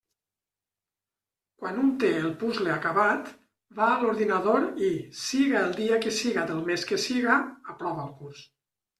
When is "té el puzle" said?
2.03-2.71